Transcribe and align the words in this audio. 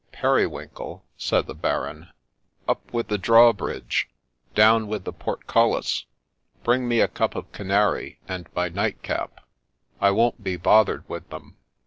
'Periwinkle,' 0.11 1.05
said 1.15 1.45
the 1.45 1.53
Baron,' 1.53 2.09
up 2.67 2.91
with 2.91 3.07
the 3.09 3.19
drawbridge; 3.19 4.09
down 4.55 4.87
with 4.87 5.03
the 5.03 5.13
portcullis; 5.13 6.05
bring 6.63 6.87
me 6.87 7.01
a 7.01 7.07
cup 7.07 7.35
of 7.35 7.51
canary, 7.51 8.17
and 8.27 8.49
my 8.55 8.67
nightcap. 8.67 9.41
I 9.99 10.09
won't 10.09 10.43
be 10.43 10.57
bothered 10.57 11.07
with 11.07 11.29
them. 11.29 11.55